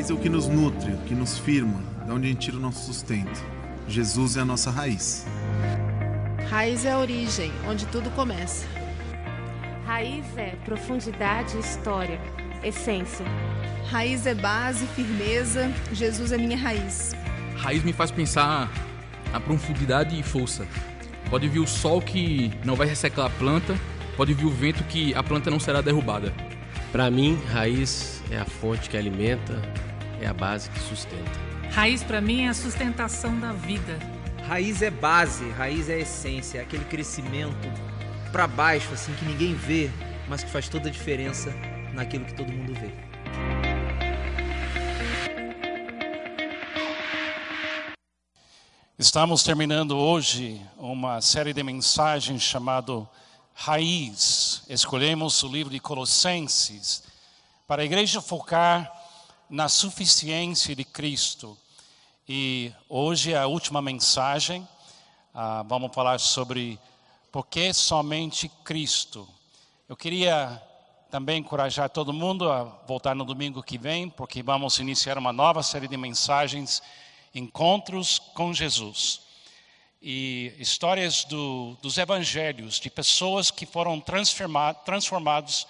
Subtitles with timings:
[0.00, 2.56] Raiz é o que nos nutre, o que nos firma, de onde a gente tira
[2.56, 3.44] o nosso sustento.
[3.86, 5.26] Jesus é a nossa raiz.
[6.48, 8.66] Raiz é a origem, onde tudo começa.
[9.84, 12.18] Raiz é profundidade e história,
[12.64, 13.26] essência.
[13.90, 17.14] Raiz é base, firmeza, Jesus é minha raiz.
[17.58, 18.72] Raiz me faz pensar
[19.34, 20.66] a profundidade e força.
[21.28, 23.78] Pode vir o sol que não vai ressecar a planta,
[24.16, 26.32] pode vir o vento que a planta não será derrubada.
[26.90, 29.60] Para mim, raiz é a fonte que alimenta,
[30.20, 31.30] é a base que sustenta.
[31.70, 33.98] Raiz para mim é a sustentação da vida.
[34.46, 37.68] Raiz é base, raiz é essência, é aquele crescimento
[38.32, 39.90] para baixo assim que ninguém vê,
[40.28, 41.52] mas que faz toda a diferença
[41.94, 42.90] naquilo que todo mundo vê.
[48.98, 53.08] Estamos terminando hoje uma série de mensagens chamado
[53.54, 54.62] Raiz.
[54.68, 57.04] Escolhemos o livro de Colossenses
[57.66, 58.99] para a igreja focar
[59.50, 61.58] na suficiência de Cristo.
[62.28, 64.66] E hoje é a última mensagem.
[65.34, 66.78] Ah, vamos falar sobre
[67.32, 69.28] por que somente Cristo.
[69.88, 70.62] Eu queria
[71.10, 75.64] também encorajar todo mundo a voltar no domingo que vem, porque vamos iniciar uma nova
[75.64, 76.80] série de mensagens
[77.34, 79.22] encontros com Jesus
[80.00, 85.66] e histórias do, dos evangelhos de pessoas que foram transformados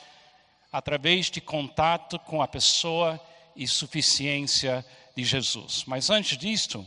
[0.70, 3.18] através de contato com a pessoa
[3.54, 4.84] e suficiência
[5.16, 5.84] de Jesus.
[5.86, 6.86] Mas antes disto,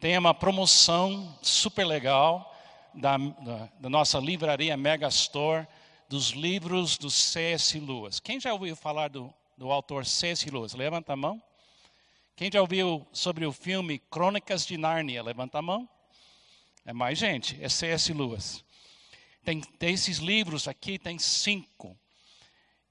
[0.00, 2.52] tem uma promoção super legal
[2.94, 5.66] da, da, da nossa livraria Megastore
[6.08, 7.78] dos livros do C.S.
[7.78, 8.20] Lewis.
[8.20, 10.50] Quem já ouviu falar do, do autor C.S.
[10.50, 10.74] Lewis?
[10.74, 11.42] Levanta a mão.
[12.36, 15.22] Quem já ouviu sobre o filme Crônicas de Nárnia?
[15.22, 15.88] Levanta a mão.
[16.84, 18.12] É mais gente, é C.S.
[18.12, 18.64] Lewis.
[19.44, 21.96] Tem, esses livros aqui, tem cinco.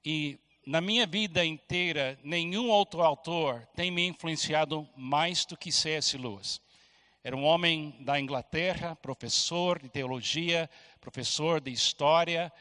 [0.04, 6.16] E na minha vida inteira, nenhum outro autor tem me influenciado mais do que C.S.
[6.16, 6.60] Lewis.
[7.24, 10.70] Era um homem da Inglaterra, professor de teologia,
[11.00, 12.52] professor de história,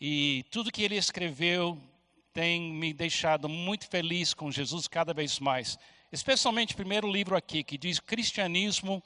[0.00, 1.80] e tudo que ele escreveu
[2.32, 5.78] tem me deixado muito feliz com Jesus cada vez mais.
[6.12, 9.02] Especialmente o primeiro livro aqui, que diz Cristianismo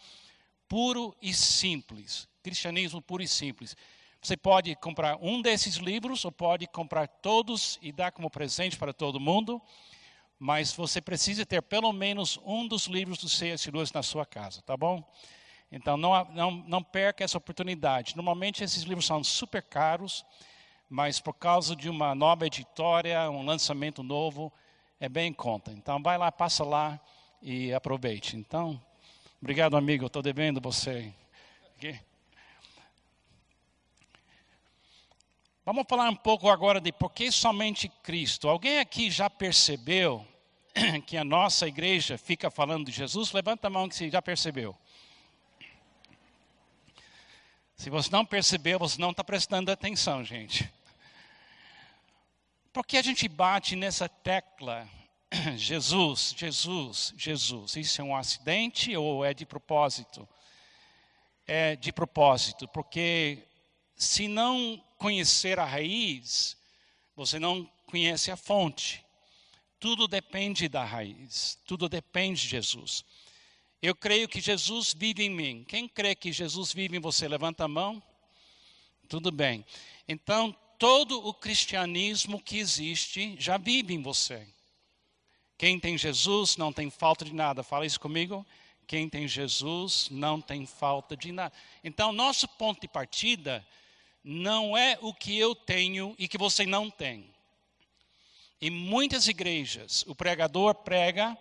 [0.69, 2.28] puro e simples.
[2.42, 3.76] Cristianismo puro e simples.
[4.21, 8.93] Você pode comprar um desses livros ou pode comprar todos e dar como presente para
[8.93, 9.60] todo mundo,
[10.38, 13.71] mas você precisa ter pelo menos um dos livros do C.S.
[13.71, 15.03] Lewis na sua casa, tá bom?
[15.71, 18.16] Então não, não, não perca essa oportunidade.
[18.16, 20.25] Normalmente esses livros são super caros,
[20.88, 24.53] mas por causa de uma nova editora, um lançamento novo,
[25.00, 25.71] é bem em conta.
[25.72, 26.99] Então, vai lá, passa lá
[27.43, 28.37] e aproveite.
[28.37, 28.81] Então,
[29.41, 31.12] obrigado, amigo, estou devendo você.
[31.76, 32.00] Okay?
[35.66, 38.49] Vamos falar um pouco agora de por que somente Cristo.
[38.49, 40.25] Alguém aqui já percebeu
[41.09, 43.32] que a nossa igreja fica falando de Jesus?
[43.32, 44.76] Levanta a mão que você já percebeu.
[47.75, 50.72] Se você não percebeu, você não está prestando atenção, gente.
[52.72, 54.88] Por que a gente bate nessa tecla?
[55.59, 57.75] Jesus, Jesus, Jesus.
[57.75, 60.28] Isso é um acidente ou é de propósito?
[61.44, 63.45] É de propósito, porque
[63.96, 66.56] se não conhecer a raiz,
[67.16, 69.04] você não conhece a fonte.
[69.80, 73.04] Tudo depende da raiz, tudo depende de Jesus.
[73.80, 75.64] Eu creio que Jesus vive em mim.
[75.66, 78.02] Quem crê que Jesus vive em você, levanta a mão.
[79.08, 79.64] Tudo bem.
[80.08, 84.46] Então, todo o cristianismo que existe já vive em você.
[85.58, 87.62] Quem tem Jesus não tem falta de nada.
[87.62, 88.44] Fala isso comigo.
[88.86, 91.52] Quem tem Jesus não tem falta de nada.
[91.82, 93.66] Então, nosso ponto de partida
[94.28, 97.32] não é o que eu tenho e que você não tem.
[98.60, 101.38] Em muitas igrejas, o pregador prega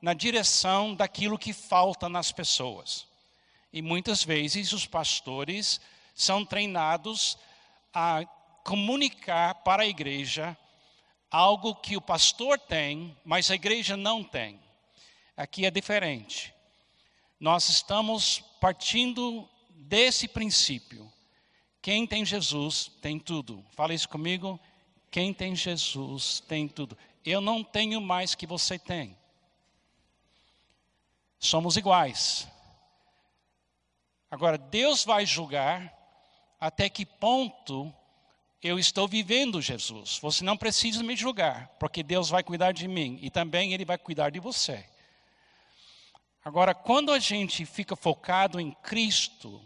[0.00, 3.06] na direção daquilo que falta nas pessoas.
[3.70, 5.78] E muitas vezes os pastores
[6.14, 7.36] são treinados
[7.92, 8.24] a
[8.64, 10.56] comunicar para a igreja
[11.30, 14.58] algo que o pastor tem, mas a igreja não tem.
[15.36, 16.54] Aqui é diferente.
[17.38, 21.12] Nós estamos partindo desse princípio.
[21.84, 23.62] Quem tem Jesus tem tudo.
[23.72, 24.58] Fala isso comigo.
[25.10, 26.96] Quem tem Jesus tem tudo.
[27.22, 29.14] Eu não tenho mais que você tem.
[31.38, 32.48] Somos iguais.
[34.30, 35.92] Agora, Deus vai julgar
[36.58, 37.94] até que ponto
[38.62, 40.18] eu estou vivendo Jesus.
[40.22, 43.98] Você não precisa me julgar, porque Deus vai cuidar de mim e também Ele vai
[43.98, 44.88] cuidar de você.
[46.42, 49.62] Agora, quando a gente fica focado em Cristo,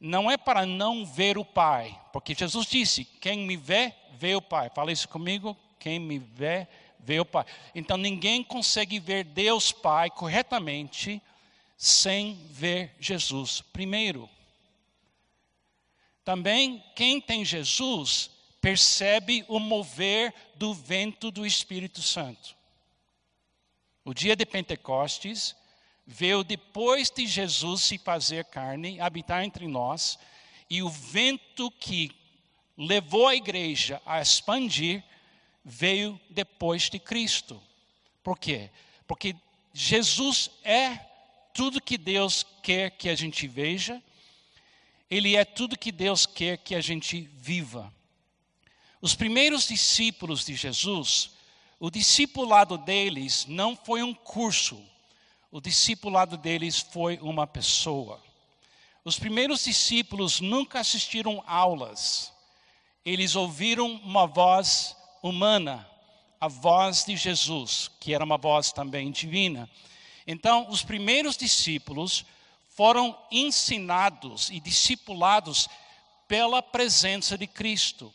[0.00, 4.42] não é para não ver o Pai, porque Jesus disse: quem me vê, vê o
[4.42, 4.70] Pai.
[4.74, 7.44] Fala isso comigo: quem me vê, ver o Pai.
[7.74, 11.22] Então ninguém consegue ver Deus Pai corretamente
[11.76, 14.28] sem ver Jesus primeiro.
[16.24, 22.56] Também quem tem Jesus percebe o mover do vento do Espírito Santo.
[24.04, 25.54] O dia de Pentecostes
[26.06, 30.18] veio depois de Jesus se fazer carne, habitar entre nós,
[30.70, 32.10] e o vento que
[32.76, 35.02] levou a igreja a expandir
[35.64, 37.60] veio depois de Cristo.
[38.22, 38.70] Por quê?
[39.06, 39.34] Porque
[39.72, 40.96] Jesus é
[41.52, 44.02] tudo que Deus quer que a gente veja,
[45.10, 47.92] Ele é tudo que Deus quer que a gente viva.
[49.00, 51.30] Os primeiros discípulos de Jesus,
[51.78, 54.82] o discipulado deles não foi um curso,
[55.56, 58.22] o discipulado deles foi uma pessoa.
[59.02, 62.30] Os primeiros discípulos nunca assistiram aulas,
[63.02, 65.88] eles ouviram uma voz humana,
[66.38, 69.66] a voz de Jesus, que era uma voz também divina.
[70.26, 72.26] Então, os primeiros discípulos
[72.68, 75.70] foram ensinados e discipulados
[76.28, 78.12] pela presença de Cristo.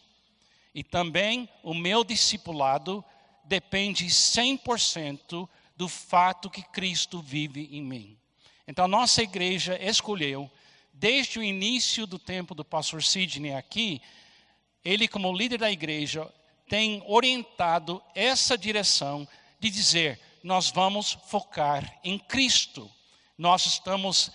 [0.76, 3.04] E também o meu discipulado
[3.46, 5.50] depende 100%
[5.82, 8.16] do fato que Cristo vive em mim.
[8.68, 10.48] Então, nossa igreja escolheu,
[10.94, 14.00] desde o início do tempo do pastor Sidney aqui,
[14.86, 16.32] ele, como líder da igreja,
[16.70, 19.28] tem orientado essa direção
[19.60, 22.88] de dizer: nós vamos focar em Cristo.
[23.36, 24.30] Nós estamos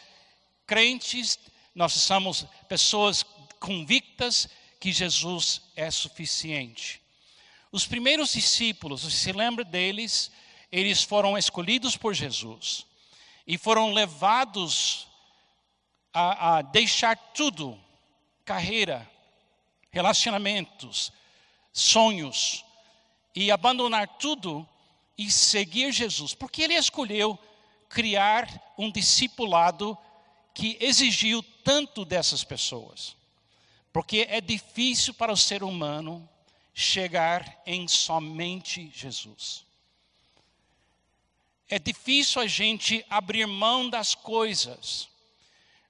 [0.67, 1.39] crentes,
[1.77, 3.23] nós somos pessoas
[3.61, 4.49] convictas
[4.81, 7.01] que Jesus é suficiente.
[7.71, 10.33] Os primeiros discípulos, se lembra deles,
[10.79, 12.85] eles foram escolhidos por Jesus
[13.47, 15.07] e foram levados
[16.13, 17.81] a, a deixar tudo
[18.45, 19.11] carreira,
[19.91, 21.11] relacionamentos,
[21.73, 22.63] sonhos
[23.35, 24.69] e abandonar tudo
[25.17, 27.39] e seguir Jesus, porque ele escolheu
[27.89, 29.97] criar um discipulado
[30.53, 33.17] que exigiu tanto dessas pessoas.
[33.95, 36.29] Porque é difícil para o ser humano
[36.75, 39.66] chegar em somente Jesus.
[41.69, 45.09] É difícil a gente abrir mão das coisas,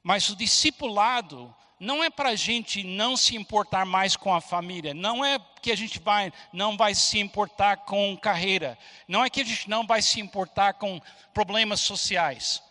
[0.03, 4.95] mas o discipulado não é para a gente não se importar mais com a família,
[4.95, 9.43] não é que a gente vai, não vai se importar com carreira, não é que
[9.43, 11.01] a gente não vai se importar com
[11.35, 12.63] problemas sociais,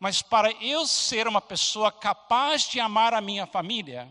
[0.00, 4.08] mas para eu ser uma pessoa capaz de amar a minha família,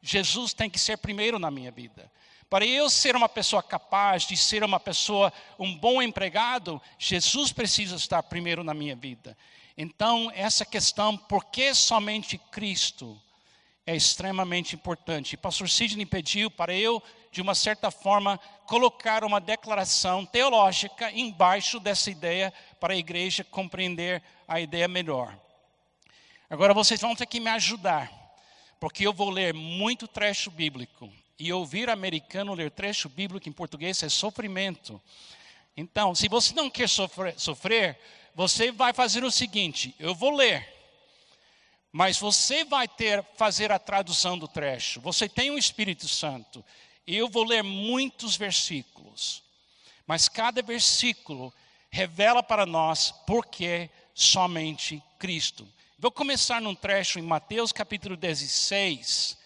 [0.00, 2.10] Jesus tem que ser primeiro na minha vida.
[2.48, 7.96] Para eu ser uma pessoa capaz de ser uma pessoa, um bom empregado, Jesus precisa
[7.96, 9.36] estar primeiro na minha vida.
[9.76, 13.20] Então, essa questão, por que somente Cristo?
[13.88, 15.34] é extremamente importante.
[15.34, 17.02] Pastor Sidney pediu para eu,
[17.32, 24.22] de uma certa forma, colocar uma declaração teológica embaixo dessa ideia para a igreja compreender
[24.46, 25.34] a ideia melhor.
[26.50, 28.12] Agora vocês vão ter que me ajudar,
[28.78, 31.10] porque eu vou ler muito trecho bíblico.
[31.38, 35.00] E ouvir americano ler trecho bíblico em português é sofrimento.
[35.76, 37.98] Então, se você não quer sofrer, sofrer
[38.34, 40.78] você vai fazer o seguinte: eu vou ler
[41.92, 45.00] mas você vai ter fazer a tradução do trecho.
[45.00, 46.64] Você tem o Espírito Santo.
[47.06, 49.42] Eu vou ler muitos versículos.
[50.06, 51.52] Mas cada versículo
[51.90, 55.66] revela para nós por que somente Cristo.
[55.98, 59.36] Vou começar num trecho em Mateus capítulo 16.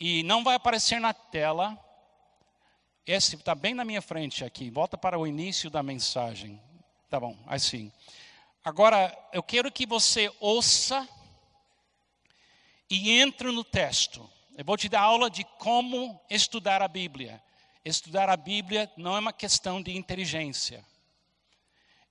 [0.00, 1.78] E não vai aparecer na tela.
[3.06, 4.70] Esse está bem na minha frente aqui.
[4.70, 6.60] Volta para o início da mensagem.
[7.08, 7.92] Tá bom, assim.
[8.64, 11.08] Agora, eu quero que você ouça
[12.90, 14.28] e entro no texto.
[14.56, 17.42] Eu vou te dar aula de como estudar a Bíblia.
[17.84, 20.84] Estudar a Bíblia não é uma questão de inteligência,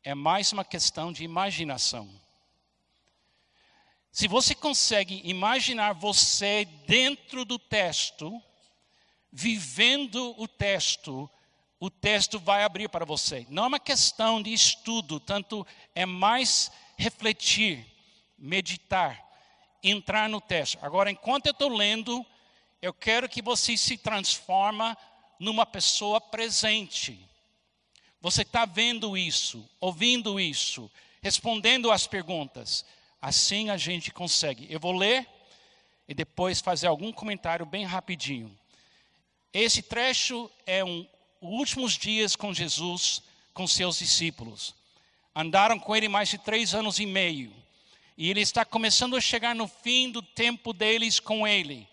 [0.03, 2.09] é mais uma questão de imaginação.
[4.17, 8.41] Se você consegue imaginar você dentro do texto,
[9.31, 11.29] vivendo o texto,
[11.79, 13.45] o texto vai abrir para você.
[13.47, 17.85] Não é uma questão de estudo, tanto é mais refletir,
[18.35, 19.23] meditar
[19.83, 20.79] entrar no texto.
[20.81, 22.25] Agora, enquanto eu estou lendo,
[22.81, 24.97] eu quero que você se transforma
[25.39, 27.23] numa pessoa presente.
[28.19, 30.89] Você está vendo isso, ouvindo isso,
[31.21, 32.83] respondendo às perguntas.
[33.21, 34.67] Assim a gente consegue.
[34.69, 35.27] Eu vou ler
[36.07, 38.57] e depois fazer algum comentário bem rapidinho.
[39.53, 41.07] Esse trecho é um
[41.41, 43.21] últimos dias com Jesus,
[43.53, 44.75] com seus discípulos.
[45.35, 47.53] Andaram com ele mais de três anos e meio.
[48.17, 51.87] E ele está começando a chegar no fim do tempo deles com ele.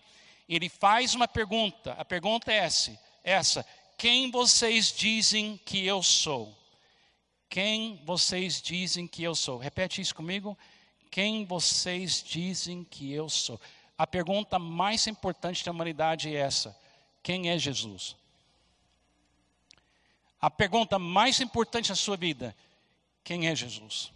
[0.49, 1.93] Ele faz uma pergunta.
[1.93, 3.65] A pergunta é essa: essa
[3.97, 6.55] quem vocês dizem que eu sou?
[7.49, 9.57] Quem vocês dizem que eu sou?
[9.57, 10.57] Repete isso comigo.
[11.15, 13.57] Quem vocês dizem que eu sou?
[13.97, 16.77] A pergunta mais importante da humanidade é essa:
[17.23, 18.17] quem é Jesus?
[20.41, 22.53] A pergunta mais importante da sua vida:
[23.23, 24.11] quem é Jesus?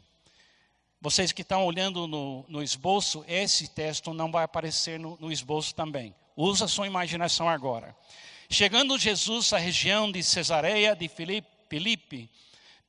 [1.00, 5.74] Vocês que estão olhando no, no esboço, esse texto não vai aparecer no, no esboço
[5.74, 6.14] também.
[6.36, 7.96] Usa sua imaginação agora.
[8.50, 12.30] Chegando Jesus à região de Cesareia de Filipe, Filipe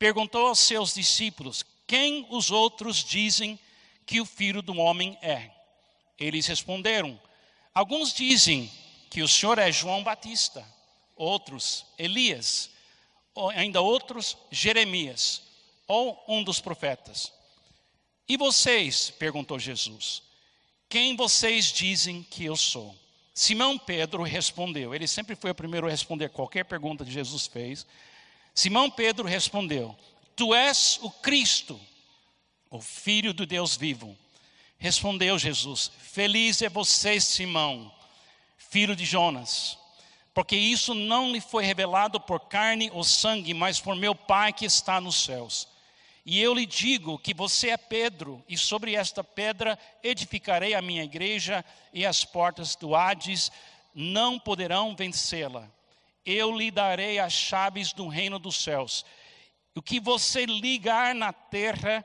[0.01, 3.57] perguntou aos seus discípulos: Quem os outros dizem
[4.11, 5.53] que o filho do homem é?
[6.19, 7.17] Eles responderam:
[7.73, 8.69] Alguns dizem
[9.09, 10.67] que o Senhor é João Batista,
[11.15, 12.71] outros Elias,
[13.55, 15.43] ainda outros Jeremias,
[15.87, 17.33] ou um dos profetas.
[18.29, 19.11] E vocês?
[19.11, 20.25] perguntou Jesus.
[20.89, 22.97] Quem vocês dizem que eu sou?
[23.33, 24.93] Simão Pedro respondeu.
[24.93, 27.87] Ele sempre foi o primeiro a responder qualquer pergunta que Jesus fez.
[28.57, 29.97] Simão Pedro respondeu:
[30.35, 31.81] Tu és o Cristo,
[32.71, 34.17] o Filho do Deus vivo.
[34.79, 37.93] Respondeu Jesus: Feliz é você, Simão,
[38.57, 39.77] filho de Jonas,
[40.33, 44.65] porque isso não lhe foi revelado por carne ou sangue, mas por meu Pai que
[44.65, 45.69] está nos céus.
[46.25, 51.03] E eu lhe digo que você é Pedro, e sobre esta pedra edificarei a minha
[51.03, 53.51] igreja, e as portas do Hades
[53.95, 55.69] não poderão vencê-la.
[56.25, 59.05] Eu lhe darei as chaves do reino dos céus.
[59.75, 62.05] O que você ligar na terra,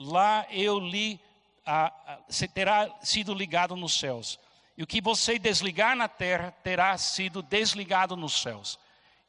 [0.00, 1.20] lá eu lhe
[1.64, 4.40] a, a, terá sido ligado nos céus.
[4.76, 8.78] E o que você desligar na terra terá sido desligado nos céus.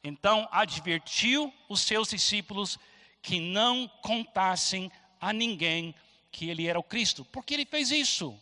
[0.02, 2.78] Então advertiu os seus discípulos
[3.20, 5.94] que não contassem a ninguém
[6.30, 7.24] que ele era o Cristo.
[7.26, 8.34] Por que ele fez isso?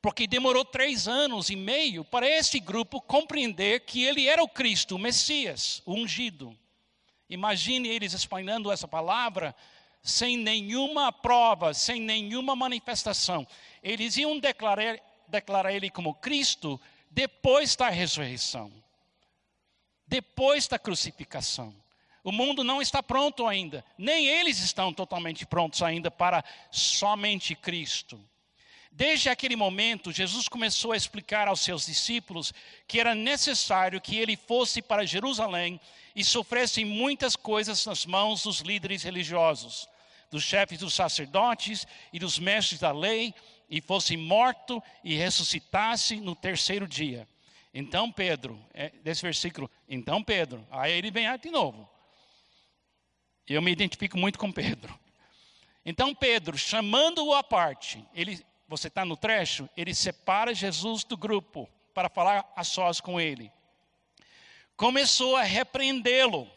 [0.00, 4.96] Porque demorou três anos e meio para esse grupo compreender que ele era o Cristo,
[4.96, 6.56] o Messias, o ungido.
[7.28, 9.54] Imagine eles espalhando essa palavra
[10.04, 13.46] sem nenhuma prova, sem nenhuma manifestação.
[13.82, 16.78] Eles iam declarar, declarar ele como Cristo
[17.10, 18.70] depois da ressurreição,
[20.06, 21.74] depois da crucificação.
[22.22, 28.22] O mundo não está pronto ainda, nem eles estão totalmente prontos ainda para somente Cristo.
[28.92, 32.52] Desde aquele momento, Jesus começou a explicar aos seus discípulos
[32.86, 35.80] que era necessário que ele fosse para Jerusalém
[36.14, 39.88] e sofresse muitas coisas nas mãos dos líderes religiosos
[40.34, 43.32] dos chefes dos sacerdotes e dos mestres da lei,
[43.70, 47.28] e fosse morto e ressuscitasse no terceiro dia.
[47.72, 51.88] Então Pedro, é, desse versículo, então Pedro, aí ele vem de novo.
[53.48, 54.98] Eu me identifico muito com Pedro.
[55.86, 61.70] Então Pedro, chamando-o à parte, ele, você está no trecho, ele separa Jesus do grupo
[61.94, 63.52] para falar a sós com ele.
[64.76, 66.50] Começou a repreendê-lo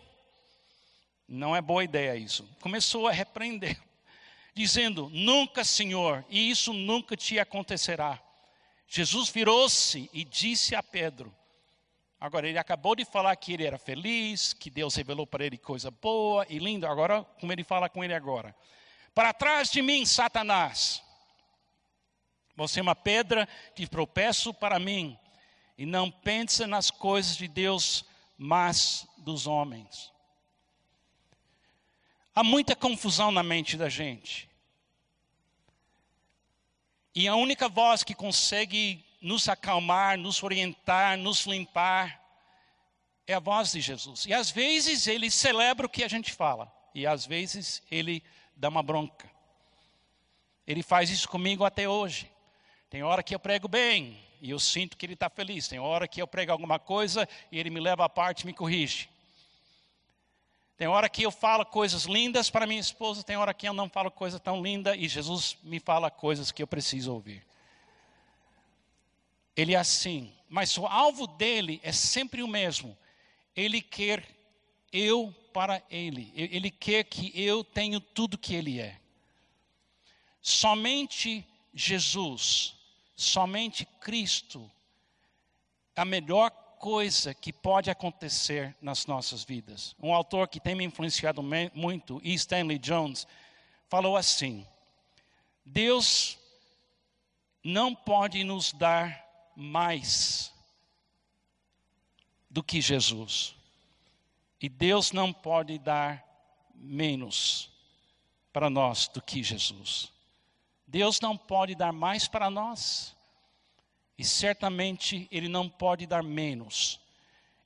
[1.28, 2.48] não é boa ideia isso.
[2.62, 3.78] Começou a repreender,
[4.54, 8.22] dizendo: Nunca, Senhor, e isso nunca te acontecerá.
[8.88, 11.36] Jesus virou-se e disse a Pedro:
[12.20, 15.92] Agora, ele acabou de falar que ele era feliz, que Deus revelou para ele coisa
[15.92, 16.90] boa e linda.
[16.90, 18.56] Agora, como ele fala com ele agora:
[19.14, 21.04] Para trás de mim, Satanás.
[22.56, 25.16] Você é uma pedra de tropeço para mim,
[25.78, 28.04] e não pensa nas coisas de Deus,
[28.36, 30.12] mas dos homens.
[32.38, 34.48] Há muita confusão na mente da gente.
[37.16, 42.22] E a única voz que consegue nos acalmar, nos orientar, nos limpar,
[43.26, 44.28] é a voz de Jesus.
[44.28, 48.24] E às vezes ele celebra o que a gente fala, e às vezes ele
[48.56, 49.28] dá uma bronca.
[50.68, 52.32] Ele faz isso comigo até hoje.
[52.88, 55.68] Tem hora que eu prego bem e eu sinto que ele está feliz.
[55.68, 58.54] Tem hora que eu prego alguma coisa e ele me leva à parte e me
[58.54, 59.10] corrige.
[60.78, 63.90] Tem hora que eu falo coisas lindas para minha esposa, tem hora que eu não
[63.90, 67.44] falo coisa tão linda e Jesus me fala coisas que eu preciso ouvir.
[69.56, 72.96] Ele é assim, mas o alvo dele é sempre o mesmo.
[73.56, 74.24] Ele quer
[74.94, 76.32] eu para ele.
[76.36, 79.00] Ele quer que eu tenha tudo que ele é.
[80.40, 81.44] Somente
[81.74, 82.76] Jesus,
[83.16, 84.72] somente Cristo,
[85.96, 89.96] a melhor coisa que pode acontecer nas nossas vidas.
[90.02, 91.42] Um autor que tem me influenciado
[91.74, 92.34] muito, E.
[92.34, 93.28] Stanley Jones,
[93.90, 94.66] falou assim:
[95.66, 96.38] Deus
[97.64, 100.54] não pode nos dar mais
[102.50, 103.56] do que Jesus.
[104.62, 106.24] E Deus não pode dar
[106.74, 107.70] menos
[108.54, 110.12] para nós do que Jesus.
[110.88, 113.17] Deus não pode dar mais para nós
[114.18, 117.00] e certamente Ele não pode dar menos.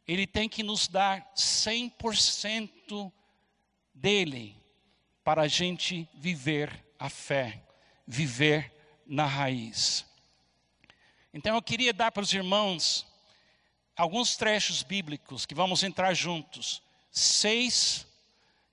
[0.08, 3.12] Ele tem que nos dar 100%
[3.94, 4.56] dele
[5.24, 7.64] para a gente viver a fé,
[8.06, 8.72] viver
[9.06, 10.06] na raiz.
[11.34, 13.08] Então eu queria dar para os irmãos
[13.96, 16.82] alguns trechos bíblicos que vamos entrar juntos.
[17.12, 18.06] Seis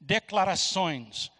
[0.00, 1.30] declarações.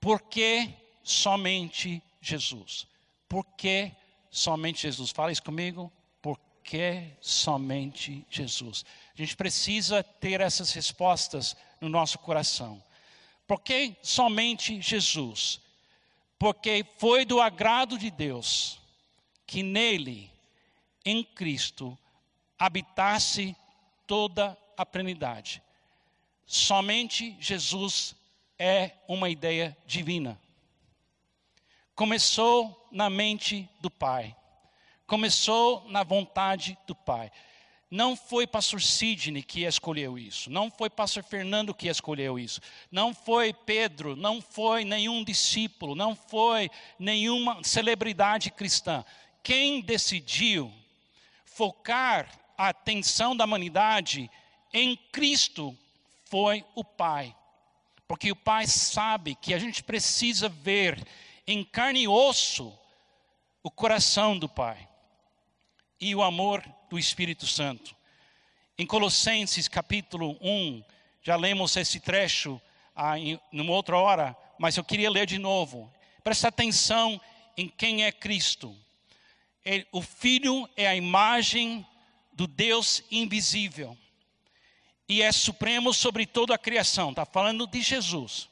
[0.00, 0.68] Por que
[1.02, 2.86] somente Jesus?
[3.28, 3.92] Por que
[4.36, 5.10] somente Jesus?
[5.10, 5.90] Fala isso comigo.
[6.20, 8.84] Por que somente Jesus?
[9.14, 12.82] A gente precisa ter essas respostas no nosso coração.
[13.46, 15.60] Por que somente Jesus?
[16.38, 18.78] Porque foi do agrado de Deus
[19.46, 20.30] que nele,
[21.04, 21.96] em Cristo,
[22.58, 23.56] habitasse
[24.06, 25.62] toda a plenidade.
[26.46, 28.14] Somente Jesus
[28.58, 30.38] é uma ideia divina.
[31.96, 34.36] Começou na mente do Pai,
[35.06, 37.32] começou na vontade do Pai.
[37.90, 42.60] Não foi pastor Sidney que escolheu isso, não foi pastor Fernando que escolheu isso,
[42.92, 49.02] não foi Pedro, não foi nenhum discípulo, não foi nenhuma celebridade cristã.
[49.42, 50.70] Quem decidiu
[51.46, 54.30] focar a atenção da humanidade
[54.70, 55.74] em Cristo
[56.26, 57.34] foi o Pai.
[58.06, 61.02] Porque o Pai sabe que a gente precisa ver
[61.46, 62.76] em carne e osso
[63.62, 64.88] o coração do Pai
[66.00, 67.94] e o amor do Espírito Santo.
[68.76, 70.82] Em Colossenses capítulo 1,
[71.22, 72.60] já lemos esse trecho
[72.94, 75.92] ah, em numa outra hora, mas eu queria ler de novo.
[76.22, 77.20] Presta atenção
[77.56, 78.76] em quem é Cristo.
[79.64, 81.86] Ele, o Filho é a imagem
[82.32, 83.96] do Deus invisível
[85.08, 87.10] e é supremo sobre toda a criação.
[87.10, 88.48] Está falando de Jesus.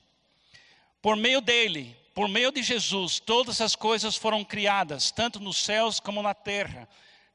[1.03, 5.99] Por meio dele, por meio de Jesus, todas as coisas foram criadas, tanto nos céus
[5.99, 6.89] como na terra.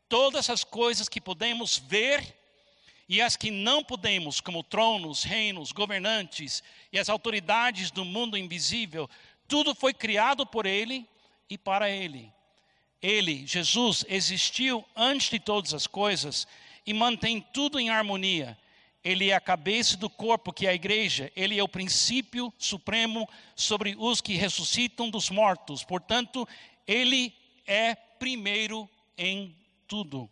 [0.07, 2.35] Todas as coisas que podemos ver
[3.07, 9.09] e as que não podemos, como tronos, reinos, governantes e as autoridades do mundo invisível,
[9.47, 11.05] tudo foi criado por ele
[11.49, 12.31] e para ele.
[13.01, 16.47] Ele, Jesus, existiu antes de todas as coisas
[16.85, 18.57] e mantém tudo em harmonia.
[19.09, 21.31] Ele é a cabeça do corpo, que é a igreja.
[21.35, 25.83] Ele é o princípio supremo sobre os que ressuscitam dos mortos.
[25.83, 26.47] Portanto,
[26.85, 27.33] ele
[27.65, 29.55] é primeiro em
[29.87, 30.29] tudo.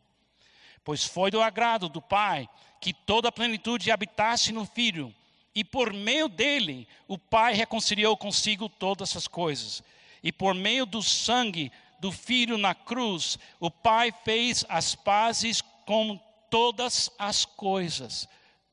[0.84, 2.48] Pois foi do agrado do Pai
[2.80, 5.12] que toda a plenitude habitasse no Filho,
[5.56, 9.82] e por meio dele o Pai reconciliou consigo todas as coisas.
[10.22, 16.20] E por meio do sangue do Filho na cruz, o Pai fez as pazes com
[16.52, 18.28] todas as coisas,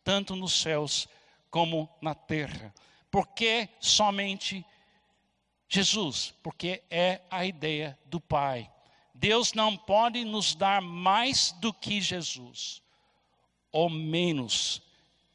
[0.04, 1.08] tanto nos céus
[1.50, 2.72] como na terra.
[3.10, 4.64] Porque somente
[5.68, 6.34] Jesus?
[6.42, 8.70] Porque é a ideia do Pai.
[9.14, 12.82] Deus não pode nos dar mais do que Jesus,
[13.72, 14.82] ou menos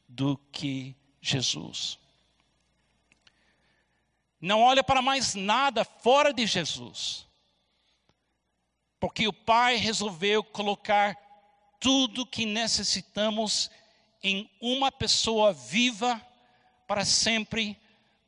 [0.08, 1.98] do que Jesus.
[4.40, 7.26] Não olha para mais nada fora de Jesus.
[8.98, 11.16] Porque o Pai resolveu colocar
[11.78, 13.70] tudo que necessitamos
[14.22, 16.20] em uma pessoa viva
[16.86, 17.76] para sempre,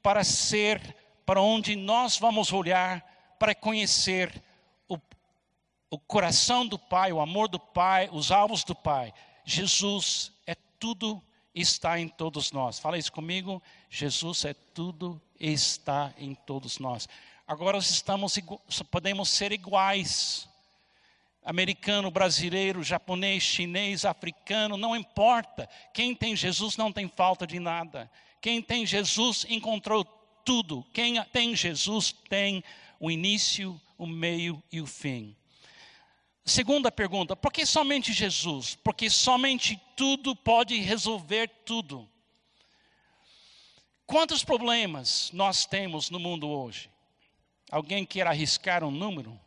[0.03, 3.05] para ser, para onde nós vamos olhar,
[3.39, 4.43] para conhecer
[4.89, 4.99] o,
[5.91, 9.13] o coração do Pai, o amor do Pai, os alvos do Pai.
[9.45, 11.23] Jesus é tudo
[11.55, 12.79] está em todos nós.
[12.79, 13.63] Fala isso comigo.
[13.91, 17.09] Jesus é tudo está em todos nós.
[17.47, 18.39] Agora estamos
[18.91, 20.49] podemos ser iguais
[21.45, 25.69] americano, brasileiro, japonês, chinês, africano, não importa.
[25.93, 28.11] Quem tem Jesus não tem falta de nada.
[28.41, 30.05] Quem tem Jesus encontrou
[30.45, 30.85] tudo.
[30.93, 32.63] Quem tem Jesus tem
[32.99, 35.37] o início, o meio e o fim.
[36.45, 38.77] Segunda pergunta: por que somente Jesus?
[38.83, 42.09] Porque somente tudo pode resolver tudo.
[44.07, 46.91] Quantos problemas nós temos no mundo hoje?
[47.71, 49.39] Alguém quer arriscar um número?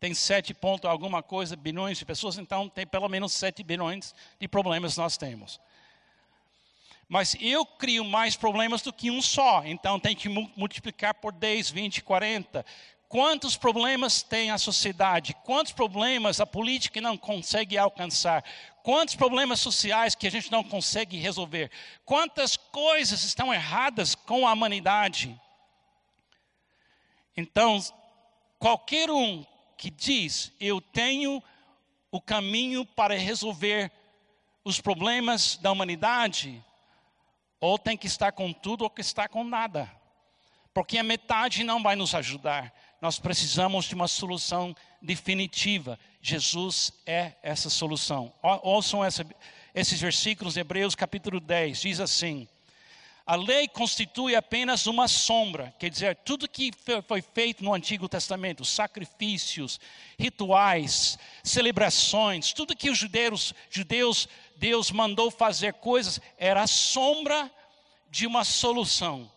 [0.00, 4.48] Tem sete ponto alguma coisa bilhões de pessoas, então tem pelo menos sete bilhões de
[4.48, 5.60] problemas nós temos.
[7.06, 11.70] Mas eu crio mais problemas do que um só, então tem que multiplicar por 10,
[11.70, 12.64] 20, 40.
[13.08, 15.34] Quantos problemas tem a sociedade?
[15.44, 18.42] Quantos problemas a política não consegue alcançar?
[18.82, 21.70] Quantos problemas sociais que a gente não consegue resolver?
[22.06, 25.38] Quantas coisas estão erradas com a humanidade?
[27.36, 27.84] Então,
[28.58, 29.44] qualquer um
[29.80, 31.42] que diz: Eu tenho
[32.10, 33.90] o caminho para resolver
[34.62, 36.62] os problemas da humanidade,
[37.58, 39.90] ou tem que estar com tudo ou que está com nada.
[40.74, 42.72] Porque a metade não vai nos ajudar.
[43.00, 45.98] Nós precisamos de uma solução definitiva.
[46.20, 48.34] Jesus é essa solução.
[48.62, 49.26] Ouçam essa,
[49.74, 51.80] esses versículos Hebreus capítulo 10.
[51.80, 52.46] Diz assim:
[53.30, 56.72] A lei constitui apenas uma sombra, quer dizer, tudo que
[57.06, 59.78] foi feito no Antigo Testamento, sacrifícios,
[60.18, 67.48] rituais, celebrações, tudo que os judeus, judeus Deus mandou fazer coisas, era a sombra
[68.10, 69.30] de uma solução.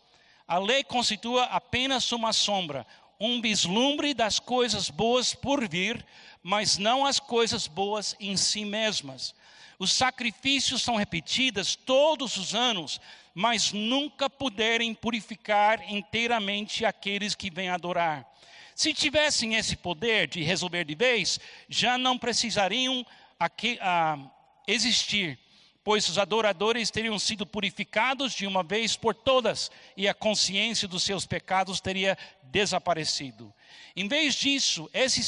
[0.47, 2.88] A lei constitua apenas uma sombra,
[3.19, 6.03] um vislumbre das coisas boas por vir,
[6.41, 9.36] mas não as coisas boas em si mesmas.
[9.84, 13.02] Os sacrifícios são repetidos todos os anos,
[13.36, 18.26] mas nunca puderem purificar inteiramente aqueles que vêm adorar.
[18.74, 23.06] Se tivessem esse poder de resolver de vez, já não precisariam
[23.38, 24.17] aqui, ah,
[24.65, 25.38] existir
[25.84, 31.04] pois os adoradores teriam sido purificados de uma vez por todas e a consciência dos
[31.04, 33.54] seus pecados teria desaparecido.
[33.96, 35.26] Em vez disso, esses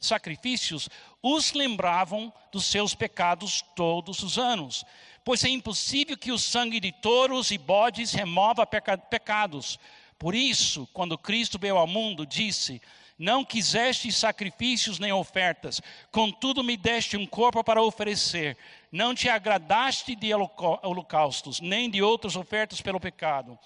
[0.00, 0.88] sacrifícios,
[1.22, 4.84] os lembravam dos seus pecados todos os anos,
[5.24, 9.78] pois é impossível que o sangue de touros e bodes remova pecados.
[10.18, 12.80] Por isso, quando Cristo veio ao mundo, disse:
[13.18, 18.56] não quiseste sacrifícios nem ofertas, contudo me deste um corpo para oferecer.
[18.92, 23.58] Não te agradaste de holocaustos, nem de outras ofertas pelo pecado.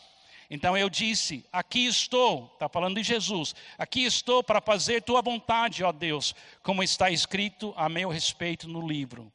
[0.51, 5.85] Então eu disse: Aqui estou, está falando de Jesus, aqui estou para fazer tua vontade,
[5.85, 9.33] ó Deus, como está escrito a meu respeito no livro.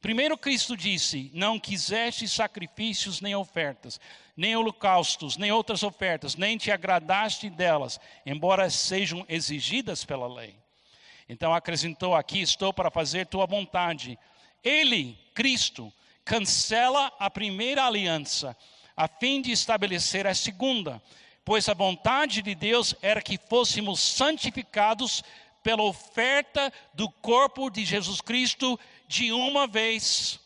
[0.00, 4.00] Primeiro Cristo disse: Não quiseste sacrifícios nem ofertas,
[4.36, 10.54] nem holocaustos, nem outras ofertas, nem te agradaste delas, embora sejam exigidas pela lei.
[11.28, 14.18] Então acrescentou: Aqui estou para fazer tua vontade.
[14.62, 15.92] Ele, Cristo,
[16.24, 18.56] cancela a primeira aliança,
[18.96, 21.02] a fim de estabelecer a segunda,
[21.44, 25.22] pois a vontade de Deus era que fôssemos santificados
[25.62, 30.40] pela oferta do corpo de Jesus Cristo de uma vez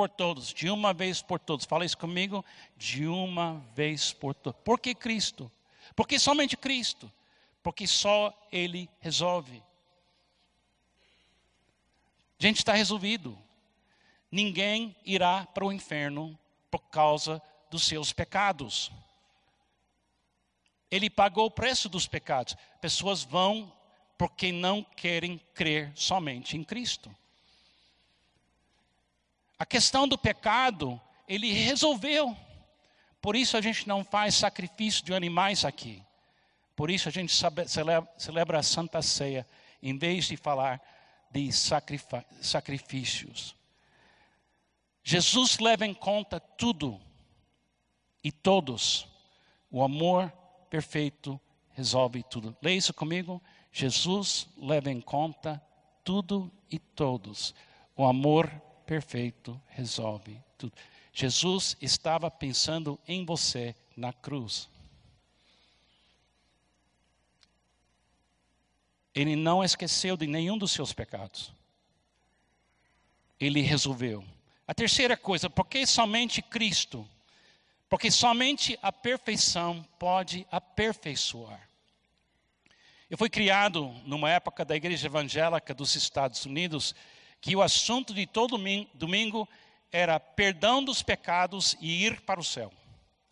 [0.00, 1.66] por todos, de uma vez por todos.
[1.66, 2.42] Fala isso comigo,
[2.74, 4.58] de uma vez por todos.
[4.64, 5.52] Por que Cristo?
[5.94, 7.12] Porque somente Cristo.
[7.62, 9.62] Porque só Ele resolve.
[12.38, 13.38] Gente, está resolvido.
[14.32, 16.38] Ninguém irá para o inferno
[16.70, 18.90] por causa dos seus pecados.
[20.90, 22.56] Ele pagou o preço dos pecados.
[22.80, 23.70] Pessoas vão
[24.16, 27.14] porque não querem crer somente em Cristo.
[29.60, 32.34] A questão do pecado, ele resolveu.
[33.20, 36.02] Por isso a gente não faz sacrifício de animais aqui.
[36.74, 37.30] Por isso a gente
[38.16, 39.46] celebra, a Santa Ceia,
[39.82, 40.80] em vez de falar
[41.30, 43.54] de sacrifícios.
[45.04, 46.98] Jesus leva em conta tudo
[48.24, 49.06] e todos.
[49.70, 50.32] O amor
[50.70, 51.38] perfeito
[51.72, 52.56] resolve tudo.
[52.62, 53.42] Leia isso comigo.
[53.70, 55.62] Jesus leva em conta
[56.02, 57.54] tudo e todos.
[57.94, 58.69] O amor perfeito
[59.68, 60.72] resolve tudo.
[61.12, 64.68] Jesus estava pensando em você na cruz.
[69.14, 71.52] Ele não esqueceu de nenhum dos seus pecados.
[73.38, 74.24] Ele resolveu.
[74.66, 77.06] A terceira coisa, porque somente Cristo?
[77.88, 81.68] Porque somente a perfeição pode aperfeiçoar.
[83.10, 86.94] Eu fui criado numa época da igreja evangélica dos Estados Unidos
[87.40, 88.58] que o assunto de todo
[88.94, 89.48] domingo
[89.90, 92.72] era perdão dos pecados e ir para o céu.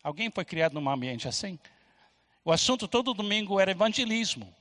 [0.03, 1.59] Alguém foi criado num ambiente assim?
[2.43, 4.53] O assunto todo domingo era evangelismo.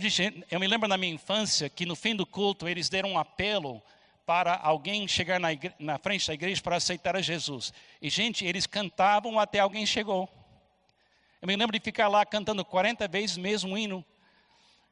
[0.00, 3.18] Gente, eu me lembro na minha infância que no fim do culto eles deram um
[3.18, 3.82] apelo
[4.24, 7.72] para alguém chegar na, igre, na frente da igreja para aceitar a Jesus.
[8.00, 10.30] E, gente, eles cantavam até alguém chegou.
[11.42, 14.04] Eu me lembro de ficar lá cantando 40 vezes mesmo hino.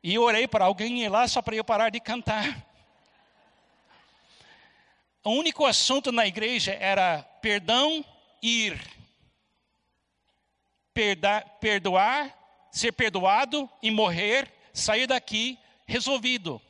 [0.02, 2.69] E eu orei para alguém ir lá só para eu parar de cantar.
[5.22, 8.04] O único assunto na igreja era perdão
[8.42, 8.80] ir.
[10.94, 12.36] Perda, perdoar,
[12.72, 16.60] ser perdoado e morrer, sair daqui resolvido.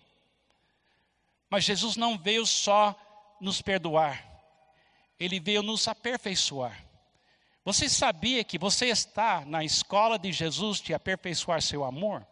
[1.48, 2.94] Mas Jesus não veio só
[3.40, 4.24] nos perdoar,
[5.18, 6.84] ele veio nos aperfeiçoar.
[7.64, 12.26] Você sabia que você está na escola de Jesus de aperfeiçoar seu amor?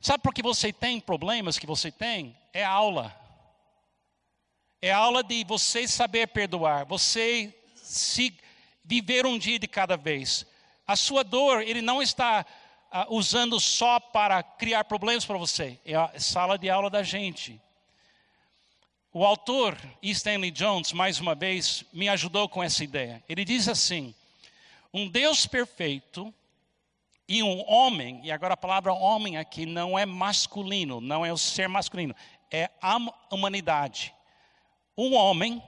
[0.00, 2.36] Sabe por que você tem problemas que você tem?
[2.52, 3.14] É aula.
[4.82, 8.34] É aula de você saber perdoar, você se
[8.82, 10.46] viver um dia de cada vez.
[10.86, 12.46] A sua dor, ele não está
[12.90, 17.60] uh, usando só para criar problemas para você, é a sala de aula da gente.
[19.12, 23.22] O autor Stanley Jones, mais uma vez, me ajudou com essa ideia.
[23.28, 24.14] Ele diz assim:
[24.94, 26.32] um Deus perfeito
[27.28, 31.36] e um homem, e agora a palavra homem aqui não é masculino, não é o
[31.36, 32.14] ser masculino,
[32.50, 32.96] é a
[33.30, 34.14] humanidade.
[35.02, 35.62] O homem,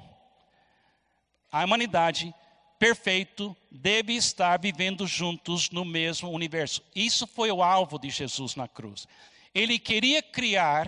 [1.50, 2.34] a humanidade
[2.78, 6.82] perfeito deve estar vivendo juntos no mesmo universo.
[6.94, 9.08] Isso foi o alvo de Jesus na cruz.
[9.54, 10.86] Ele queria criar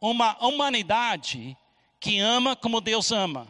[0.00, 1.56] uma humanidade
[1.98, 3.48] que ama como Deus ama.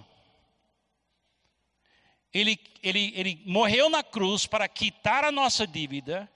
[2.33, 6.27] Ele, ele, ele morreu na cruz para quitar a nossa dívida,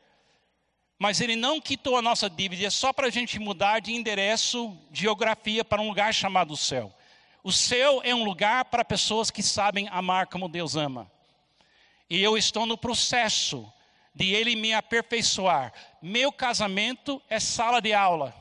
[0.99, 5.65] mas ele não quitou a nossa dívida só para a gente mudar de endereço, geografia,
[5.65, 6.95] para um lugar chamado céu.
[7.43, 11.11] O céu é um lugar para pessoas que sabem amar como Deus ama.
[12.09, 13.71] E eu estou no processo
[14.15, 15.73] de Ele me aperfeiçoar.
[16.01, 18.35] Meu casamento é sala de aula.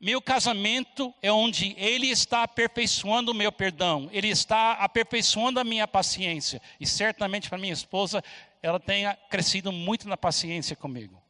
[0.00, 5.86] Meu casamento é onde Ele está aperfeiçoando o meu perdão, Ele está aperfeiçoando a minha
[5.86, 6.60] paciência.
[6.80, 8.22] E certamente para minha esposa,
[8.62, 11.22] ela tenha crescido muito na paciência comigo.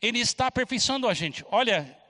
[0.00, 1.44] Ele está aperfeiçoando a gente.
[1.50, 2.01] Olha,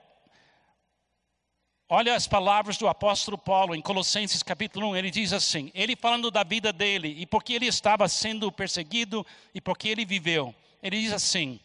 [1.93, 4.95] olha as palavras do apóstolo Paulo em Colossenses capítulo 1.
[4.95, 9.61] Ele diz assim: Ele falando da vida dele e porque ele estava sendo perseguido e
[9.61, 10.55] porque ele viveu.
[10.81, 11.59] Ele diz assim: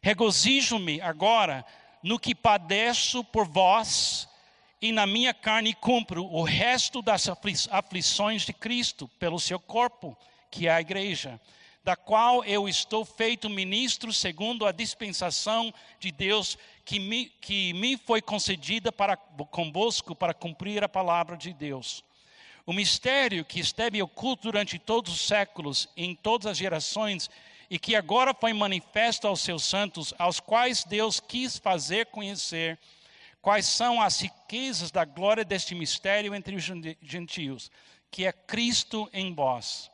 [0.00, 1.66] Regozijo-me agora
[2.00, 4.28] no que padeço por vós,
[4.80, 7.28] e na minha carne cumpro o resto das
[7.68, 10.16] aflições de Cristo pelo seu corpo,
[10.48, 11.40] que é a igreja,
[11.86, 17.96] da qual eu estou feito ministro segundo a dispensação de Deus que me, que me
[17.96, 22.02] foi concedida para convosco para cumprir a palavra de Deus.
[22.66, 27.30] O mistério que esteve oculto durante todos os séculos, em todas as gerações,
[27.70, 32.76] e que agora foi manifesto aos seus santos, aos quais Deus quis fazer conhecer
[33.40, 36.64] quais são as riquezas da glória deste mistério entre os
[37.00, 37.70] gentios,
[38.10, 39.88] que é Cristo em vós,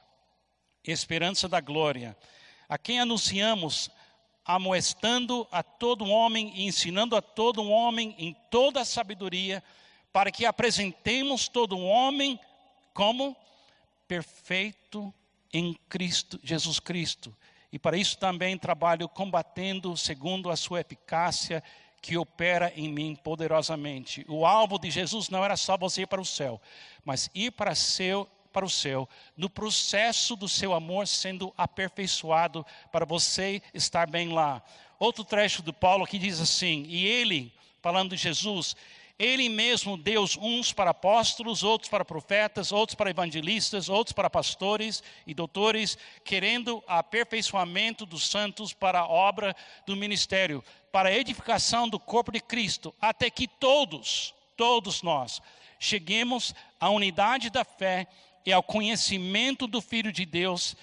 [0.91, 2.17] esperança da glória,
[2.69, 3.91] a quem anunciamos,
[4.45, 9.63] amoestando a todo homem e ensinando a todo homem em toda a sabedoria,
[10.13, 12.39] para que apresentemos todo homem
[12.93, 13.37] como
[14.09, 15.13] perfeito
[15.53, 17.35] em Cristo, Jesus Cristo.
[17.73, 21.63] E para isso também trabalho combatendo segundo a sua eficácia
[22.03, 24.27] que opera em mim poderosamente.
[24.29, 26.61] O alvo de Jesus não era só você ir para o céu,
[27.05, 33.05] mas ir para, seu, para o céu, no processo do seu amor sendo aperfeiçoado para
[33.05, 34.63] você estar bem lá.
[34.99, 38.77] Outro trecho do Paulo que diz assim: E ele, falando de Jesus,
[39.19, 45.03] ele mesmo deu uns para apóstolos, outros para profetas, outros para evangelistas, outros para pastores
[45.27, 49.55] e doutores, querendo aperfeiçoamento dos santos para a obra
[49.87, 55.41] do ministério, para a edificação do corpo de Cristo, até que todos, todos nós,
[55.79, 58.07] cheguemos à unidade da fé
[58.45, 60.77] e ao conhecimento do Filho de Deus,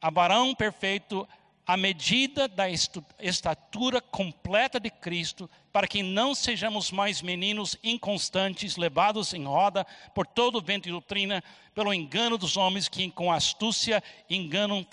[0.00, 1.28] a varão perfeito,
[1.66, 9.34] à medida da estatura completa de Cristo, para que não sejamos mais meninos inconstantes, levados
[9.34, 11.42] em roda por todo o vento de doutrina,
[11.74, 14.86] pelo engano dos homens que com astúcia enganam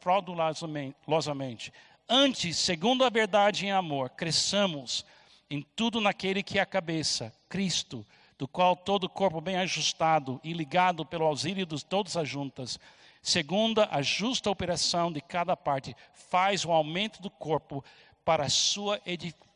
[0.00, 1.72] fraudulosamente.
[2.06, 5.06] Antes, segundo a verdade em amor, cresçamos
[5.48, 8.04] em tudo naquele que é a cabeça, Cristo,
[8.38, 12.78] do qual todo o corpo bem ajustado e ligado pelo auxílio de todas as juntas,
[13.22, 17.84] segundo a justa operação de cada parte, faz o aumento do corpo
[18.24, 19.00] para a sua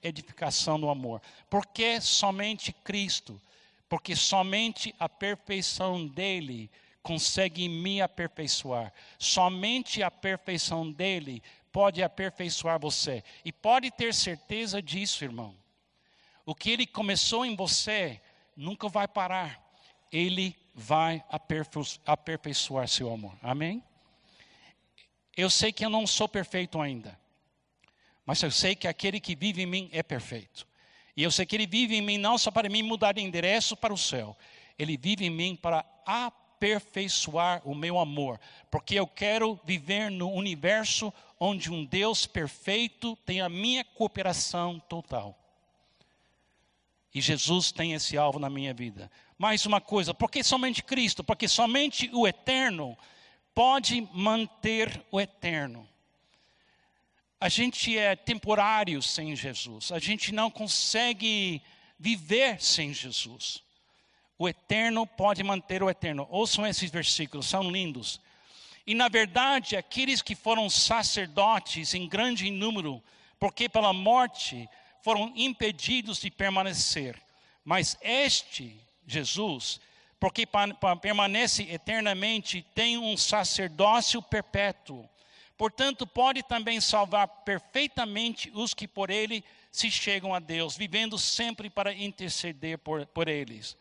[0.03, 1.21] edificação no amor.
[1.49, 3.41] Porque somente Cristo,
[3.89, 6.71] porque somente a perfeição dele
[7.03, 8.93] consegue me aperfeiçoar.
[9.19, 13.25] Somente a perfeição dele pode aperfeiçoar você.
[13.45, 15.57] E pode ter certeza disso, irmão.
[16.45, 18.21] O que ele começou em você
[18.59, 19.65] nunca vai parar.
[20.11, 21.23] Ele vai
[22.05, 23.39] aperfeiçoar seu amor.
[23.41, 23.83] Amém?
[25.37, 27.19] Eu sei que eu não sou perfeito ainda,
[28.27, 30.67] mas eu sei que aquele que vive em mim é perfeito.
[31.17, 33.77] E eu sei que ele vive em mim não só para mim mudar de endereço
[33.77, 34.37] para o céu,
[34.77, 38.41] ele vive em mim para aperfeiçoar o meu amor,
[38.71, 45.39] porque eu quero viver no universo onde um Deus perfeito tem a minha cooperação total.
[47.15, 51.47] E Jesus tem esse alvo na minha vida mais uma coisa, porque somente Cristo, porque
[51.47, 52.99] somente o eterno
[53.55, 55.89] pode manter o eterno.
[57.41, 61.63] A gente é temporário sem Jesus, a gente não consegue
[61.97, 63.63] viver sem Jesus.
[64.37, 66.27] O eterno pode manter o eterno.
[66.31, 68.21] Ouçam esses versículos, são lindos.
[68.87, 73.03] E na verdade, aqueles que foram sacerdotes em grande número,
[73.39, 74.69] porque pela morte
[75.03, 77.21] foram impedidos de permanecer,
[77.65, 79.81] mas este Jesus,
[80.21, 80.45] porque
[81.01, 85.09] permanece eternamente, tem um sacerdócio perpétuo.
[85.57, 91.71] Portanto, pode também salvar perfeitamente os que por ele se chegam a Deus, vivendo sempre
[91.71, 93.77] para interceder por, por eles.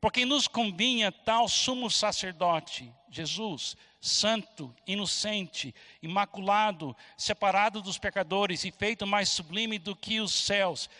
[0.00, 9.06] Porque nos convinha tal sumo sacerdote, Jesus, santo, inocente, imaculado, separado dos pecadores e feito
[9.06, 10.90] mais sublime do que os céus,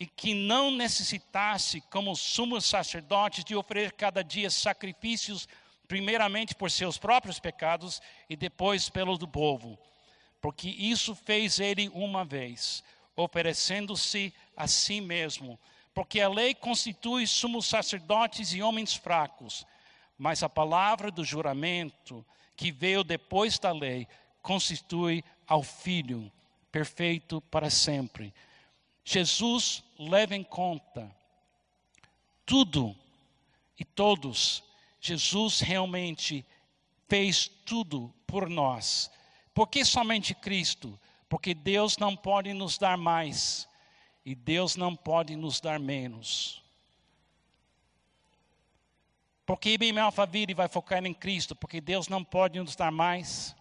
[0.00, 5.46] e que não necessitasse, como sumos sacerdotes, de oferecer cada dia sacrifícios,
[5.86, 9.78] primeiramente por seus próprios pecados e depois pelos do povo.
[10.40, 12.82] Porque isso fez ele uma vez,
[13.14, 15.58] oferecendo-se a si mesmo.
[15.92, 19.66] Porque a lei constitui sumos sacerdotes e homens fracos,
[20.16, 22.24] mas a palavra do juramento,
[22.56, 24.08] que veio depois da lei,
[24.42, 26.30] constitui ao Filho
[26.72, 28.32] perfeito para sempre
[29.08, 31.08] Jesus leva em conta
[32.44, 32.92] tudo
[33.78, 34.64] e todos.
[35.00, 36.44] Jesus realmente
[37.08, 39.08] fez tudo por nós.
[39.54, 40.98] Por que somente Cristo?
[41.28, 43.68] Porque Deus não pode nos dar mais
[44.24, 46.60] e Deus não pode nos dar menos.
[49.46, 53.54] Porque IBM Alphaville vai focar em Cristo, porque Deus não pode nos dar mais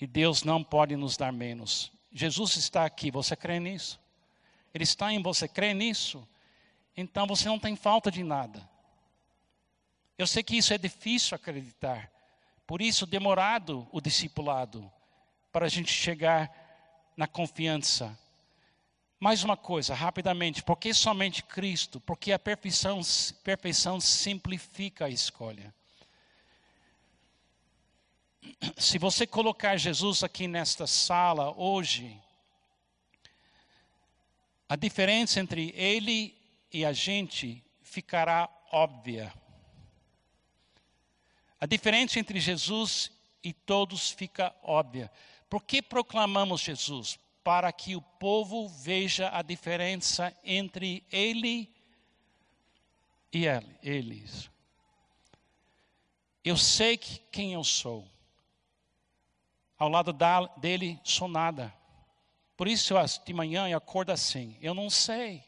[0.00, 1.92] e Deus não pode nos dar menos.
[2.10, 4.00] Jesus está aqui, você crê nisso?
[4.74, 6.26] Ele está em você, crê nisso?
[6.96, 8.68] Então você não tem falta de nada.
[10.16, 12.10] Eu sei que isso é difícil acreditar,
[12.66, 14.90] por isso demorado o discipulado,
[15.52, 16.50] para a gente chegar
[17.16, 18.18] na confiança.
[19.22, 22.00] Mais uma coisa, rapidamente, por que somente Cristo?
[22.00, 23.00] Porque a perfeição,
[23.44, 25.72] perfeição simplifica a escolha.
[28.76, 32.20] Se você colocar Jesus aqui nesta sala hoje,
[34.68, 36.36] a diferença entre ele
[36.72, 39.32] e a gente ficará óbvia.
[41.60, 43.08] A diferença entre Jesus
[43.40, 45.08] e todos fica óbvia.
[45.48, 47.20] Por que proclamamos Jesus?
[47.42, 51.68] Para que o povo veja a diferença entre ele
[53.32, 53.44] e
[53.82, 54.50] eles.
[56.44, 58.06] Eu sei quem eu sou
[59.82, 60.16] ao lado
[60.58, 61.74] dele sou nada.
[62.56, 64.56] Por isso de manhã eu acordo assim.
[64.60, 65.42] Eu não sei,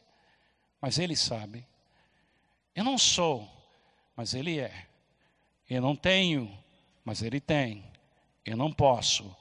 [0.81, 1.65] mas ele sabe.
[2.75, 3.49] Eu não sou,
[4.17, 4.89] mas ele é.
[5.71, 6.53] Eu não tenho,
[7.05, 7.85] mas ele tem.
[8.45, 9.37] Eu não posso,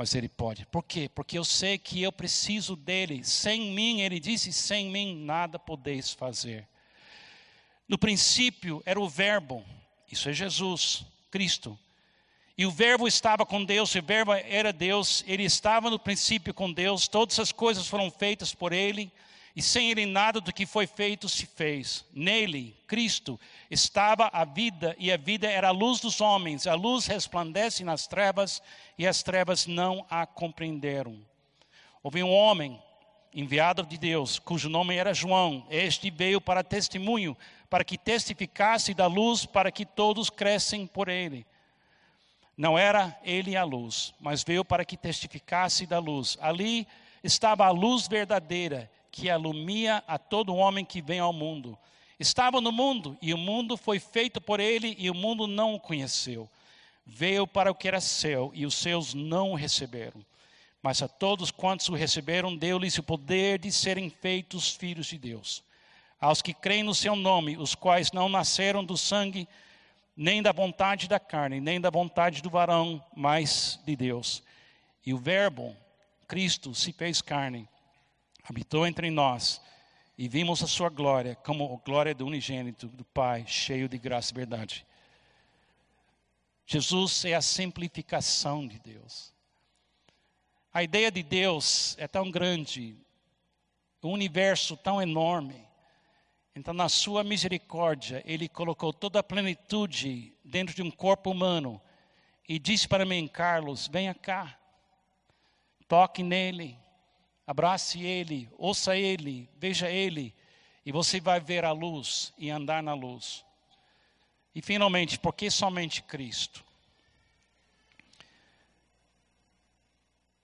[0.00, 0.64] mas ele pode.
[0.64, 1.10] Por quê?
[1.14, 3.22] Porque eu sei que eu preciso dele.
[3.22, 6.66] Sem mim, ele disse: sem mim nada podeis fazer.
[7.86, 9.62] No princípio era o Verbo,
[10.10, 11.78] isso é Jesus, Cristo.
[12.56, 16.72] E o Verbo estava com Deus, o Verbo era Deus, ele estava no princípio com
[16.72, 19.12] Deus, todas as coisas foram feitas por ele,
[19.60, 22.06] e sem ele nada do que foi feito se fez.
[22.14, 23.38] Nele, Cristo,
[23.70, 26.66] estava a vida, e a vida era a luz dos homens.
[26.66, 28.62] A luz resplandece nas trevas,
[28.96, 31.20] e as trevas não a compreenderam.
[32.02, 32.82] Houve um homem
[33.34, 35.66] enviado de Deus, cujo nome era João.
[35.68, 37.36] Este veio para testemunho,
[37.68, 41.46] para que testificasse da luz, para que todos crescem por ele.
[42.56, 46.38] Não era ele a luz, mas veio para que testificasse da luz.
[46.40, 46.88] Ali
[47.22, 51.78] estava a luz verdadeira que alumia a todo homem que vem ao mundo.
[52.18, 55.80] Estava no mundo e o mundo foi feito por ele e o mundo não o
[55.80, 56.48] conheceu.
[57.06, 60.24] Veio para o que era seu e os seus não o receberam.
[60.82, 65.62] Mas a todos quantos o receberam, deu-lhes o poder de serem feitos filhos de Deus.
[66.20, 69.48] Aos que creem no seu nome, os quais não nasceram do sangue,
[70.16, 74.42] nem da vontade da carne, nem da vontade do varão, mas de Deus.
[75.04, 75.74] E o Verbo,
[76.28, 77.66] Cristo, se fez carne,
[78.44, 79.60] habitou entre nós,
[80.16, 84.32] e vimos a sua glória, como a glória do unigênito do Pai, cheio de graça
[84.32, 84.86] e verdade.
[86.66, 89.32] Jesus é a simplificação de Deus.
[90.72, 92.96] A ideia de Deus é tão grande,
[94.02, 95.68] o universo tão enorme,
[96.54, 101.80] então, na sua misericórdia, Ele colocou toda a plenitude dentro de um corpo humano
[102.48, 104.58] e disse para mim, Carlos, venha cá,
[105.86, 106.76] toque nele,
[107.50, 110.32] abrace ele, ouça ele, veja ele,
[110.86, 113.44] e você vai ver a luz e andar na luz.
[114.54, 116.64] E finalmente, por que somente Cristo?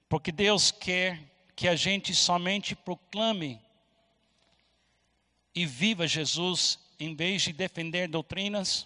[0.09, 1.21] Porque Deus quer
[1.55, 3.61] que a gente somente proclame
[5.55, 8.85] e viva Jesus em vez de defender doutrinas,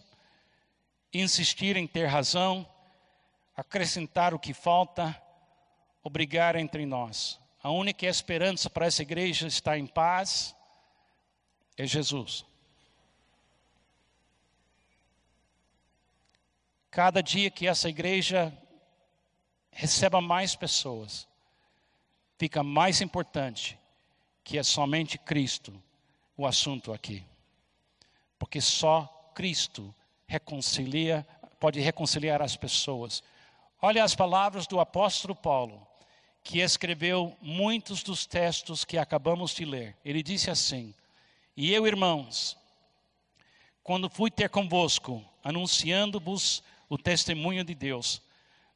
[1.10, 2.68] insistir em ter razão,
[3.56, 5.18] acrescentar o que falta,
[6.02, 7.39] obrigar entre nós.
[7.62, 10.56] A única esperança para essa igreja estar em paz
[11.76, 12.44] é Jesus.
[16.90, 18.52] Cada dia que essa igreja
[19.70, 21.28] receba mais pessoas,
[22.38, 23.78] fica mais importante
[24.42, 25.80] que é somente Cristo
[26.36, 27.24] o assunto aqui.
[28.38, 29.94] Porque só Cristo
[30.26, 31.26] reconcilia,
[31.60, 33.22] pode reconciliar as pessoas.
[33.80, 35.86] Olha as palavras do apóstolo Paulo,
[36.42, 39.96] que escreveu muitos dos textos que acabamos de ler.
[40.04, 40.94] Ele disse assim:
[41.56, 42.56] E eu, irmãos,
[43.82, 48.22] quando fui ter convosco, anunciando-vos o testemunho de Deus,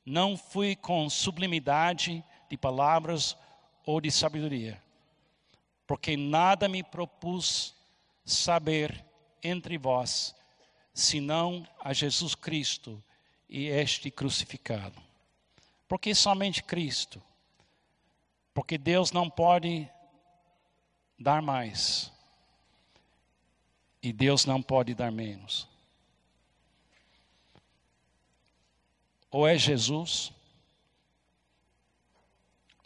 [0.05, 3.37] não fui com sublimidade de palavras
[3.87, 4.81] ou de sabedoria,
[5.87, 7.75] porque nada me propus
[8.25, 9.05] saber
[9.43, 10.35] entre vós,
[10.93, 13.03] senão a Jesus Cristo
[13.49, 15.01] e este crucificado.
[15.87, 17.23] Porque somente Cristo?
[18.55, 19.91] Porque Deus não pode
[21.19, 22.13] dar mais.
[24.01, 25.69] E Deus não pode dar menos.
[29.31, 30.33] Ou é Jesus,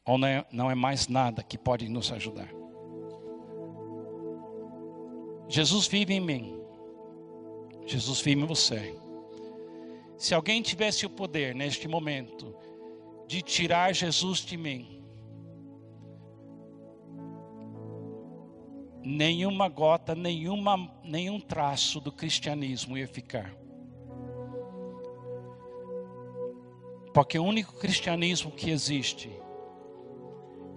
[0.02, 2.48] ou não é, não é mais nada que pode nos ajudar.
[5.48, 6.58] Jesus vive em mim.
[7.84, 8.98] Jesus vive em você.
[10.16, 12.56] Se alguém tivesse o poder neste momento
[13.26, 14.97] de tirar Jesus de mim,
[19.08, 23.54] nenhuma gota, nenhuma, nenhum traço do cristianismo ia ficar.
[27.14, 29.32] Porque o único cristianismo que existe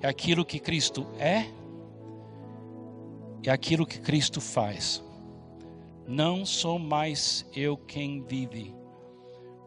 [0.01, 1.45] é aquilo que Cristo é
[3.43, 5.03] e é aquilo que Cristo faz.
[6.07, 8.73] Não sou mais eu quem vive,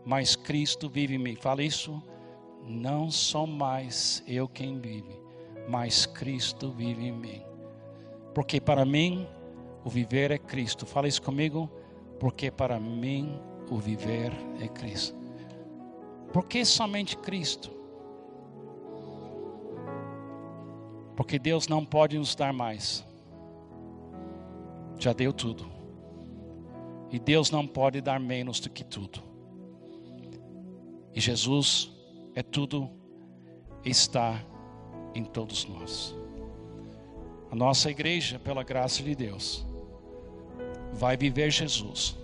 [0.06, 1.36] mas Cristo vive em mim.
[1.36, 2.02] Fala isso.
[2.66, 5.20] Não sou mais eu quem vive,
[5.68, 7.53] mas Cristo vive em mim.
[8.34, 9.26] Porque para mim
[9.84, 10.84] o viver é Cristo.
[10.84, 11.70] Fala isso comigo.
[12.18, 15.16] Porque para mim o viver é Cristo.
[16.32, 17.70] Por que somente Cristo?
[21.16, 23.04] Porque Deus não pode nos dar mais.
[24.98, 25.66] Já deu tudo.
[27.10, 29.22] E Deus não pode dar menos do que tudo.
[31.14, 31.92] E Jesus
[32.34, 32.90] é tudo,
[33.84, 34.44] está
[35.14, 36.23] em todos nós.
[37.54, 39.64] A nossa igreja, pela graça de Deus,
[40.92, 42.18] vai viver Jesus.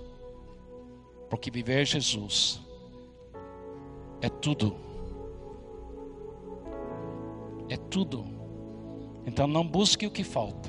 [1.28, 2.60] Porque viver Jesus
[4.20, 4.74] é tudo.
[7.68, 8.24] É tudo.
[9.24, 10.68] Então não busque o que falta.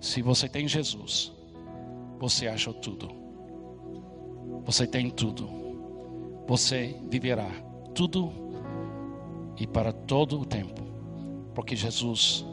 [0.00, 1.30] Se você tem Jesus,
[2.18, 3.10] você acha tudo.
[4.64, 5.46] Você tem tudo.
[6.48, 7.50] Você viverá
[7.94, 8.32] tudo
[9.58, 10.80] e para todo o tempo.
[11.54, 12.45] Porque Jesus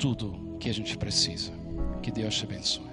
[0.00, 1.52] tudo que a gente precisa.
[2.02, 2.89] Que Deus te abençoe.